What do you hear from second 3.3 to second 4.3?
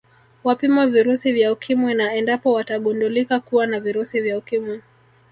kuwa na virusi